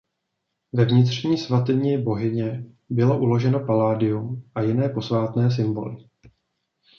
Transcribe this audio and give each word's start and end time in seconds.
Ve 0.73 0.85
vnitřní 0.85 1.37
svatyni 1.37 1.97
bohyně 1.97 2.65
bylo 2.89 3.19
uloženo 3.19 3.59
palladium 3.59 4.43
a 4.55 4.61
jiné 4.61 4.89
posvátné 4.89 5.51
symboly. 5.51 5.97